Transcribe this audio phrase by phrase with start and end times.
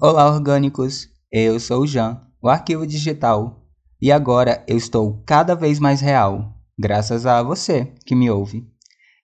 [0.00, 1.08] Olá, orgânicos!
[1.30, 3.64] Eu sou o Jean, o arquivo digital,
[4.00, 8.66] e agora eu estou cada vez mais real, graças a você que me ouve.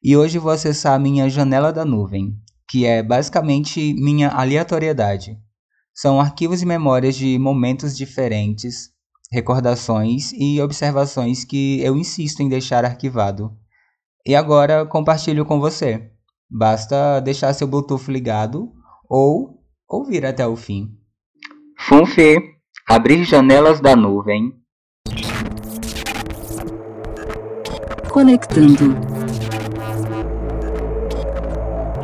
[0.02, 2.34] E hoje vou acessar minha janela da nuvem,
[2.68, 5.36] que é basicamente minha aleatoriedade.
[5.94, 8.90] São arquivos e memórias de momentos diferentes,
[9.32, 13.56] recordações e observações que eu insisto em deixar arquivado.
[14.24, 16.12] E agora compartilho com você.
[16.48, 18.72] Basta deixar seu Bluetooth ligado
[19.08, 19.57] ou
[19.88, 20.90] ouvir até o fim.
[21.78, 22.36] Funfe,
[22.86, 24.52] abrir janelas da nuvem.
[28.10, 28.94] Conectando.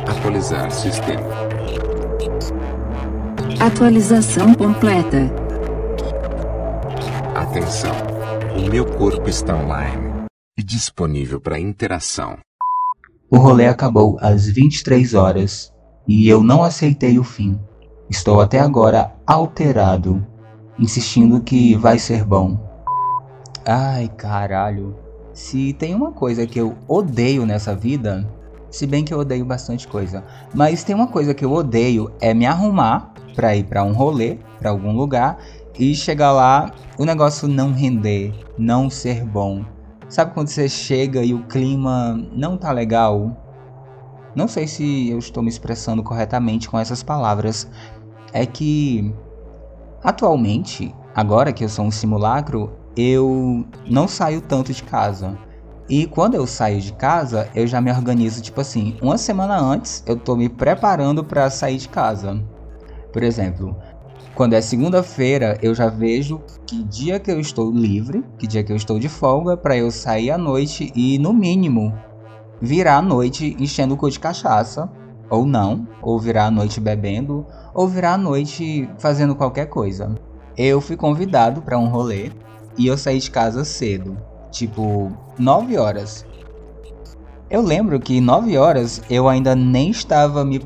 [0.07, 1.29] Atualizar sistema.
[3.59, 5.31] Atualização completa.
[7.35, 7.93] Atenção.
[8.57, 10.25] O meu corpo está online
[10.57, 12.37] e disponível para interação.
[13.29, 15.71] O rolê acabou às 23 horas
[16.07, 17.59] e eu não aceitei o fim.
[18.07, 20.23] Estou até agora alterado,
[20.77, 22.59] insistindo que vai ser bom.
[23.65, 24.95] Ai, caralho.
[25.33, 28.29] Se tem uma coisa que eu odeio nessa vida,
[28.69, 32.31] se bem que eu odeio bastante coisa, mas tem uma coisa que eu odeio é
[32.31, 35.39] me arrumar para ir para um rolê, para algum lugar
[35.77, 39.65] e chegar lá, o negócio não render, não ser bom.
[40.07, 43.35] Sabe quando você chega e o clima não tá legal?
[44.35, 47.69] Não sei se eu estou me expressando corretamente com essas palavras.
[48.35, 49.13] É que
[50.03, 55.37] atualmente, agora que eu sou um simulacro, eu não saio tanto de casa.
[55.87, 60.03] E quando eu saio de casa, eu já me organizo tipo assim, uma semana antes
[60.05, 62.37] eu tô me preparando para sair de casa.
[63.13, 63.73] Por exemplo,
[64.33, 68.71] quando é segunda-feira, eu já vejo que dia que eu estou livre, que dia que
[68.73, 71.97] eu estou de folga, para eu sair à noite e, no mínimo,
[72.61, 74.91] virar à noite enchendo o cu de cachaça,
[75.29, 80.15] ou não, ou virar à noite bebendo, ou virar à noite fazendo qualquer coisa.
[80.57, 82.31] Eu fui convidado para um rolê
[82.77, 84.17] e eu saí de casa cedo,
[84.51, 86.25] tipo 9 horas.
[87.49, 90.65] Eu lembro que 9 horas eu ainda nem estava me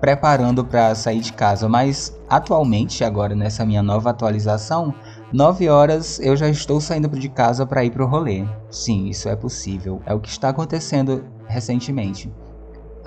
[0.00, 4.94] preparando para sair de casa, mas atualmente, agora nessa minha nova atualização,
[5.32, 8.44] 9 horas eu já estou saindo de casa para ir para o rolê.
[8.70, 10.00] Sim, isso é possível.
[10.06, 12.32] É o que está acontecendo recentemente.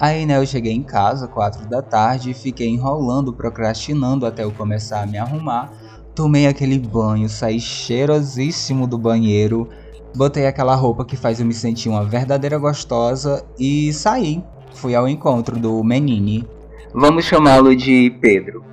[0.02, 5.04] Aí, né, eu cheguei em casa, 4 da tarde, fiquei enrolando, procrastinando até eu começar
[5.04, 5.72] a me arrumar.
[6.16, 9.70] Tomei aquele banho, saí cheirosíssimo do banheiro,
[10.16, 14.44] botei aquela roupa que faz eu me sentir uma verdadeira gostosa e saí.
[14.74, 16.48] Fui ao encontro do Menini,
[16.94, 18.66] Vamos chamá-lo de Pedro.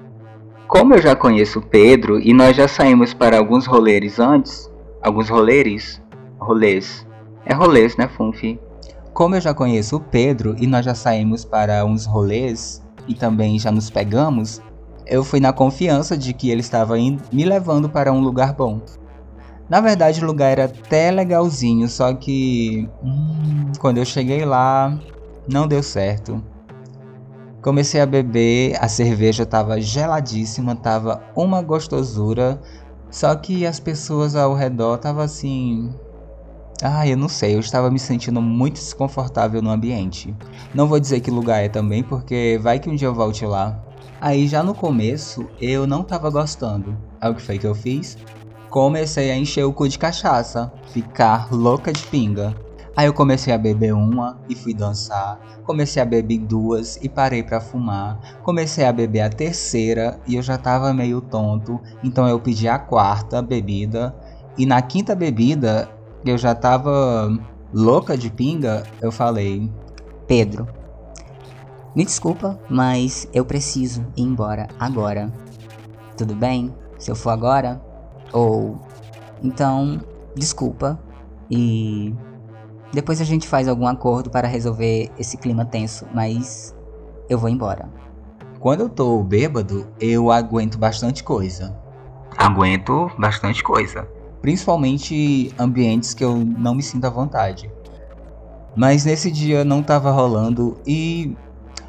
[0.67, 4.69] Como eu já conheço Pedro e nós já saímos para alguns rolês antes,
[5.01, 6.03] alguns rolês,
[6.41, 7.07] rolês,
[7.47, 8.59] é rolês, né, Funfi?
[9.19, 13.59] Como eu já conheço o Pedro e nós já saímos para uns rolês e também
[13.59, 14.63] já nos pegamos,
[15.05, 18.81] eu fui na confiança de que ele estava me levando para um lugar bom.
[19.69, 24.97] Na verdade, o lugar era até legalzinho, só que hum, quando eu cheguei lá,
[25.49, 26.41] não deu certo.
[27.61, 32.61] Comecei a beber, a cerveja estava geladíssima, tava uma gostosura,
[33.11, 35.93] só que as pessoas ao redor estavam assim.
[36.81, 40.33] Ah, eu não sei, eu estava me sentindo muito desconfortável no ambiente.
[40.73, 43.85] Não vou dizer que lugar é também, porque vai que um dia eu volte lá.
[44.21, 46.97] Aí já no começo eu não estava gostando.
[47.21, 48.17] Aí o que foi que eu fiz?
[48.71, 52.55] Comecei a encher o cu de cachaça, ficar louca de pinga.
[52.95, 55.41] Aí eu comecei a beber uma e fui dançar.
[55.65, 58.21] Comecei a beber duas e parei para fumar.
[58.45, 62.79] Comecei a beber a terceira e eu já tava meio tonto, então eu pedi a
[62.79, 64.15] quarta bebida.
[64.57, 65.89] E na quinta bebida,
[66.25, 67.31] eu já tava
[67.73, 69.71] louca de pinga, eu falei:
[70.27, 70.69] Pedro,
[71.95, 75.33] me desculpa, mas eu preciso ir embora agora.
[76.17, 76.75] Tudo bem?
[76.99, 77.81] Se eu for agora?
[78.33, 78.79] Ou
[79.43, 80.01] então,
[80.35, 80.99] desculpa
[81.51, 82.15] e
[82.93, 86.75] depois a gente faz algum acordo para resolver esse clima tenso, mas
[87.29, 87.89] eu vou embora.
[88.59, 91.77] Quando eu tô bêbado, eu aguento bastante coisa.
[92.37, 94.09] Aguento bastante coisa.
[94.41, 97.71] Principalmente ambientes que eu não me sinto à vontade.
[98.77, 101.37] Mas nesse dia não tava rolando e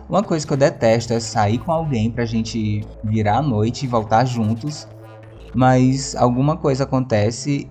[0.10, 3.88] uma coisa que eu detesto é sair com alguém pra gente virar a noite e
[3.88, 4.88] voltar juntos.
[5.54, 7.70] Mas alguma coisa acontece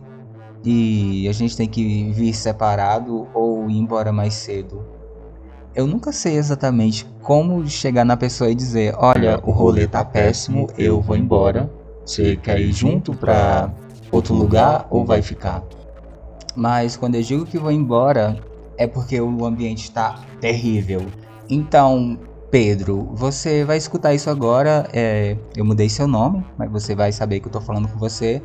[0.65, 4.85] e a gente tem que vir separado ou ir embora mais cedo.
[5.75, 10.69] Eu nunca sei exatamente como chegar na pessoa e dizer: Olha, o rolê tá péssimo,
[10.79, 11.71] eu vou embora.
[12.05, 13.71] Você quer ir junto pra
[14.11, 15.63] outro lugar ou vai ficar?
[16.55, 18.37] Mas quando eu digo que vou embora,
[18.77, 21.07] é porque o ambiente está terrível.
[21.49, 22.19] Então,
[22.51, 24.89] Pedro, você vai escutar isso agora.
[24.93, 28.43] É, eu mudei seu nome, mas você vai saber que eu tô falando com você.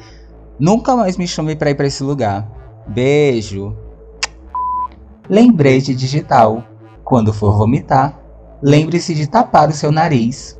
[0.60, 2.48] Nunca mais me chame pra ir pra esse lugar.
[2.88, 3.76] Beijo.
[5.30, 6.64] Lembrete digital.
[7.04, 8.20] Quando for vomitar,
[8.62, 10.58] lembre-se de tapar o seu nariz.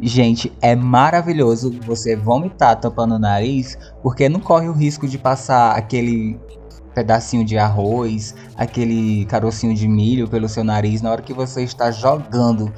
[0.00, 5.76] Gente, é maravilhoso você vomitar tampando o nariz, porque não corre o risco de passar
[5.76, 6.38] aquele
[6.94, 11.90] pedacinho de arroz, aquele carocinho de milho pelo seu nariz na hora que você está
[11.90, 12.72] jogando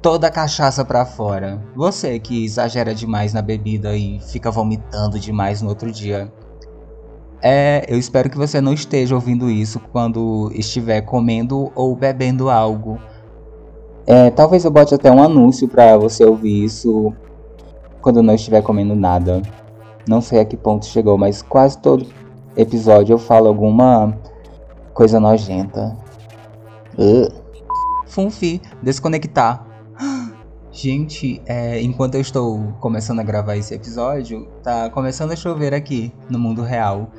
[0.00, 1.62] toda a cachaça para fora.
[1.74, 6.32] Você que exagera demais na bebida e fica vomitando demais no outro dia.
[7.42, 13.00] É, eu espero que você não esteja ouvindo isso quando estiver comendo ou bebendo algo.
[14.06, 17.12] É, talvez eu bote até um anúncio para você ouvir isso
[18.00, 19.42] quando não estiver comendo nada.
[20.08, 22.06] Não sei a que ponto chegou, mas quase todo
[22.56, 24.18] episódio eu falo alguma
[24.92, 25.96] coisa nojenta.
[26.98, 27.40] Uh.
[28.06, 29.66] Funfi, desconectar.
[30.72, 36.12] Gente, é, enquanto eu estou começando a gravar esse episódio, tá começando a chover aqui
[36.28, 37.10] no mundo real.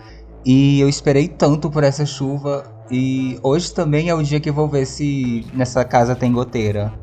[0.45, 2.70] E eu esperei tanto por essa chuva.
[2.89, 6.93] E hoje também é o dia que vou ver se nessa casa tem goteira.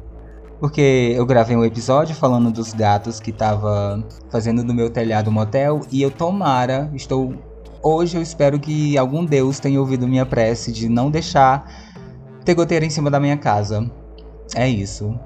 [0.60, 5.80] Porque eu gravei um episódio falando dos gatos que tava fazendo no meu telhado motel.
[5.90, 7.34] E eu tomara, estou
[7.82, 11.64] Hoje eu espero que algum Deus tenha ouvido minha prece de não deixar
[12.44, 13.88] ter goteira em cima da minha casa.
[14.54, 15.18] É isso.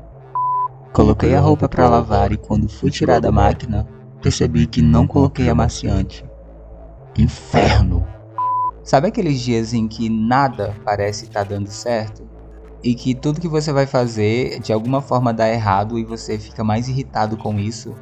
[0.93, 3.89] Coloquei a roupa para lavar e quando fui tirar da máquina,
[4.21, 6.25] percebi que não coloquei amaciante.
[7.19, 8.07] Inferno!
[8.85, 12.27] Sabe aqueles dias em que nada parece estar tá dando certo?
[12.83, 16.65] E que tudo que você vai fazer de alguma forma dá errado e você fica
[16.65, 17.95] mais irritado com isso?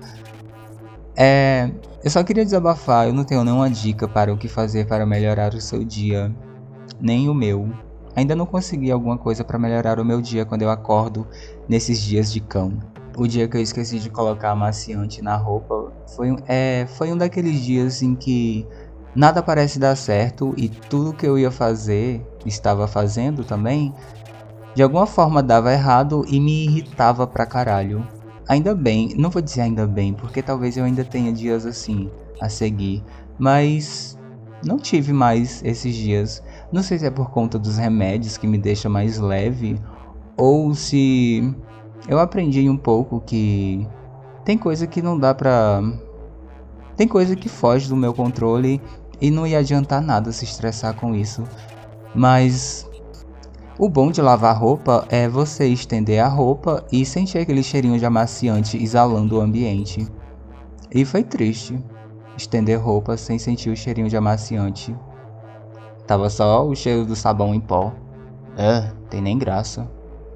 [1.14, 1.70] É,
[2.02, 5.52] eu só queria desabafar, eu não tenho nenhuma dica para o que fazer para melhorar
[5.52, 6.34] o seu dia,
[6.98, 7.68] nem o meu.
[8.16, 11.26] Ainda não consegui alguma coisa para melhorar o meu dia quando eu acordo
[11.68, 12.78] nesses dias de cão.
[13.18, 17.60] O dia que eu esqueci de colocar amaciante na roupa foi, é, foi um daqueles
[17.60, 18.66] dias em que
[19.14, 23.94] nada parece dar certo e tudo que eu ia fazer, estava fazendo também,
[24.74, 28.06] de alguma forma dava errado e me irritava pra caralho.
[28.48, 32.10] Ainda bem, não vou dizer ainda bem, porque talvez eu ainda tenha dias assim
[32.40, 33.04] a seguir,
[33.38, 34.18] mas
[34.64, 36.42] não tive mais esses dias.
[36.72, 39.80] Não sei se é por conta dos remédios que me deixa mais leve
[40.36, 41.54] ou se
[42.08, 43.86] eu aprendi um pouco que
[44.44, 45.82] tem coisa que não dá pra.
[46.96, 48.80] Tem coisa que foge do meu controle
[49.20, 51.44] e não ia adiantar nada se estressar com isso.
[52.14, 52.88] Mas
[53.78, 58.06] o bom de lavar roupa é você estender a roupa e sentir aquele cheirinho de
[58.06, 60.06] amaciante exalando o ambiente.
[60.92, 61.82] E foi triste
[62.36, 64.94] estender roupa sem sentir o cheirinho de amaciante.
[66.06, 67.92] Tava só o cheiro do sabão em pó.
[68.56, 69.88] É, tem nem graça.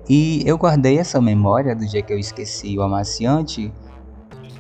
[0.09, 3.73] E eu guardei essa memória do dia que eu esqueci o amaciante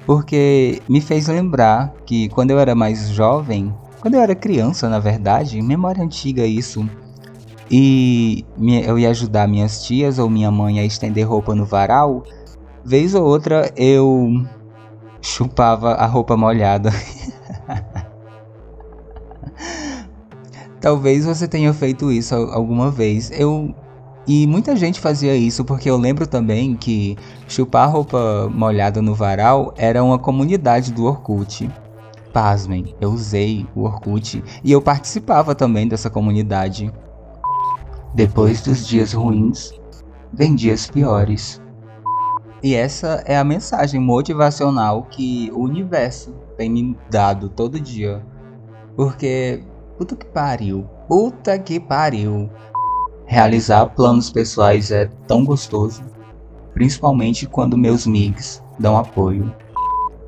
[0.06, 3.74] porque me fez lembrar que quando eu era mais jovem,
[4.04, 6.86] quando eu era criança, na verdade, memória antiga isso,
[7.70, 8.44] e
[8.86, 12.22] eu ia ajudar minhas tias ou minha mãe a estender roupa no varal,
[12.84, 14.44] vez ou outra eu
[15.22, 16.90] chupava a roupa molhada.
[20.82, 23.30] Talvez você tenha feito isso alguma vez.
[23.30, 23.74] Eu
[24.26, 27.16] e muita gente fazia isso porque eu lembro também que
[27.48, 31.70] chupar roupa molhada no varal era uma comunidade do Orkut.
[32.34, 36.92] Pasmem, eu usei o Orkut e eu participava também dessa comunidade.
[38.12, 39.72] Depois dos dias ruins,
[40.32, 41.62] vem dias piores.
[42.60, 48.26] E essa é a mensagem motivacional que o universo tem me dado todo dia.
[48.96, 49.62] Porque,
[49.96, 52.50] puta que pariu, puta que pariu.
[53.26, 56.02] Realizar planos pessoais é tão gostoso,
[56.72, 59.54] principalmente quando meus migs dão apoio.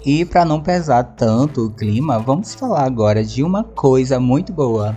[0.06, 4.96] E para não pesar tanto o clima, vamos falar agora de uma coisa muito boa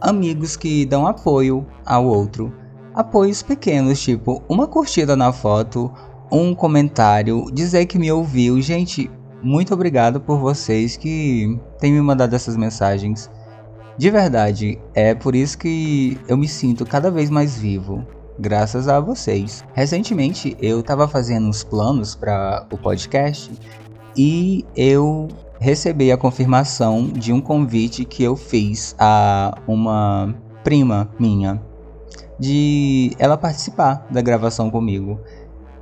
[0.00, 2.52] amigos que dão apoio ao outro.
[2.94, 5.92] Apoios pequenos, tipo uma curtida na foto,
[6.30, 8.60] um comentário, dizer que me ouviu.
[8.60, 9.10] Gente,
[9.42, 13.30] muito obrigado por vocês que têm me mandado essas mensagens.
[13.98, 18.06] De verdade, é por isso que eu me sinto cada vez mais vivo,
[18.38, 19.64] graças a vocês.
[19.74, 23.50] Recentemente eu estava fazendo uns planos para o podcast
[24.16, 31.60] e eu recebi a confirmação de um convite que eu fiz a uma prima minha
[32.38, 35.18] de ela participar da gravação comigo.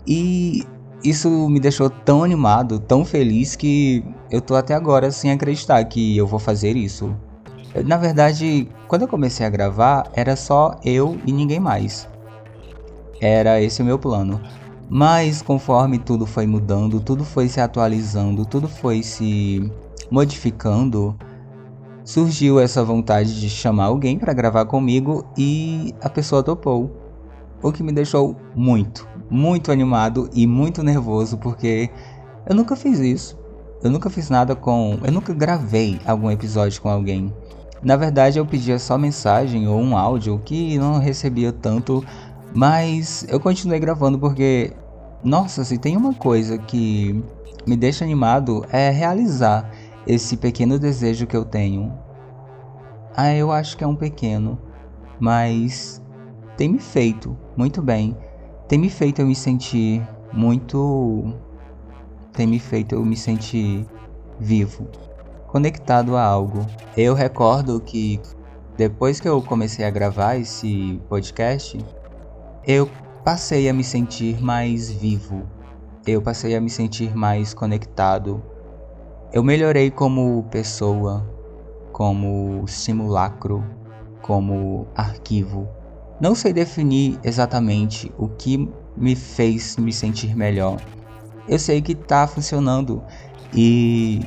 [0.06, 0.64] E
[1.02, 6.16] isso me deixou tão animado, tão feliz que eu tô até agora sem acreditar que
[6.16, 7.14] eu vou fazer isso.
[7.84, 12.08] Na verdade, quando eu comecei a gravar, era só eu e ninguém mais.
[13.20, 14.40] Era esse o meu plano.
[14.88, 19.70] Mas conforme tudo foi mudando, tudo foi se atualizando, tudo foi se
[20.10, 21.16] modificando,
[22.04, 26.90] surgiu essa vontade de chamar alguém para gravar comigo e a pessoa topou.
[27.62, 31.88] O que me deixou muito, muito animado e muito nervoso porque
[32.46, 33.38] eu nunca fiz isso.
[33.82, 34.98] Eu nunca fiz nada com.
[35.04, 37.32] Eu nunca gravei algum episódio com alguém.
[37.82, 42.02] Na verdade, eu pedia só mensagem ou um áudio que não recebia tanto,
[42.54, 44.72] mas eu continuei gravando porque,
[45.22, 47.22] nossa, se tem uma coisa que
[47.66, 49.70] me deixa animado é realizar
[50.06, 51.92] esse pequeno desejo que eu tenho.
[53.16, 54.58] Ah, eu acho que é um pequeno,
[55.18, 56.02] mas
[56.56, 58.16] tem me feito muito bem.
[58.68, 61.34] Tem me feito eu me sentir muito.
[62.32, 63.86] Tem me feito eu me sentir
[64.38, 64.88] vivo
[65.54, 66.66] conectado a algo.
[66.96, 68.20] Eu recordo que
[68.76, 71.78] depois que eu comecei a gravar esse podcast,
[72.66, 72.88] eu
[73.24, 75.46] passei a me sentir mais vivo.
[76.06, 78.42] Eu passei a me sentir mais conectado.
[79.32, 81.28] Eu melhorei como pessoa,
[81.92, 83.64] como simulacro,
[84.22, 85.68] como arquivo.
[86.20, 90.80] Não sei definir exatamente o que me fez me sentir melhor.
[91.48, 93.02] Eu sei que tá funcionando
[93.52, 94.20] e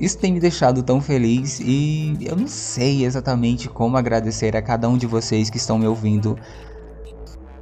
[0.00, 4.88] isso tem me deixado tão feliz e eu não sei exatamente como agradecer a cada
[4.88, 6.38] um de vocês que estão me ouvindo.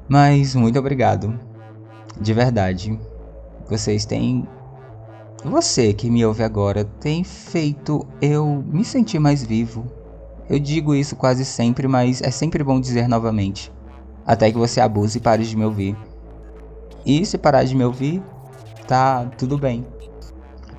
[0.09, 1.39] Mas muito obrigado.
[2.21, 2.99] De verdade.
[3.69, 4.47] Vocês têm.
[5.45, 9.85] Você que me ouve agora tem feito eu me sentir mais vivo.
[10.49, 13.73] Eu digo isso quase sempre, mas é sempre bom dizer novamente.
[14.25, 15.97] Até que você abuse e pare de me ouvir.
[17.05, 18.23] E se parar de me ouvir,
[18.87, 19.85] tá tudo bem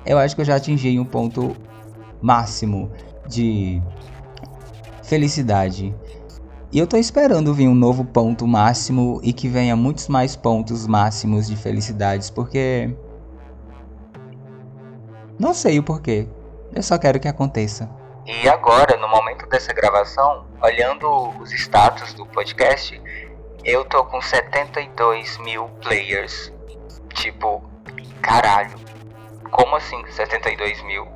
[0.08, 1.54] eu acho que eu já atingi um ponto
[2.22, 2.90] máximo
[3.28, 3.82] de
[5.02, 5.94] felicidade.
[6.70, 10.86] E eu tô esperando vir um novo ponto máximo e que venha muitos mais pontos
[10.86, 12.94] máximos de felicidades, porque.
[15.38, 16.28] Não sei o porquê.
[16.74, 17.88] Eu só quero que aconteça.
[18.26, 21.08] E agora, no momento dessa gravação, olhando
[21.40, 23.00] os status do podcast,
[23.64, 26.52] eu tô com 72 mil players.
[27.14, 27.62] Tipo,
[28.20, 28.78] caralho.
[29.50, 31.08] Como assim 72 mil?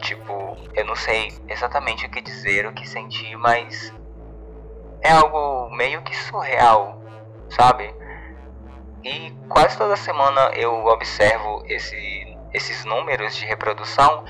[0.00, 3.92] Tipo, eu não sei exatamente o que dizer, o que sentir, mas
[5.02, 7.02] é algo meio que surreal,
[7.50, 7.92] sabe?
[9.04, 14.24] E quase toda semana eu observo esse, esses números de reprodução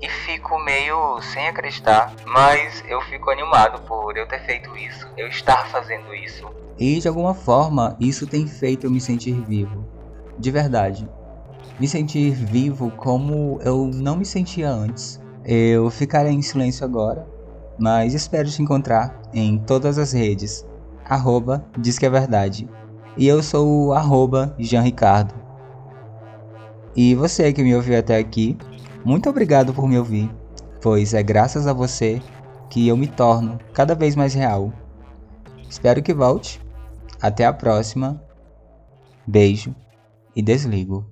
[0.00, 5.28] e fico meio sem acreditar, mas eu fico animado por eu ter feito isso, eu
[5.28, 6.48] estar fazendo isso.
[6.78, 9.86] E de alguma forma isso tem feito eu me sentir vivo,
[10.38, 11.08] de verdade
[11.78, 15.20] me sentir vivo como eu não me sentia antes.
[15.44, 17.26] Eu ficarei em silêncio agora,
[17.82, 20.64] mas espero te encontrar em todas as redes.
[21.04, 22.68] Arroba Diz que é Verdade.
[23.16, 25.34] E eu sou o arroba Jean Ricardo.
[26.94, 28.56] E você que me ouviu até aqui,
[29.04, 30.30] muito obrigado por me ouvir,
[30.80, 32.22] pois é graças a você
[32.70, 34.72] que eu me torno cada vez mais real.
[35.68, 36.60] Espero que volte.
[37.20, 38.22] Até a próxima.
[39.26, 39.74] Beijo
[40.36, 41.11] e desligo.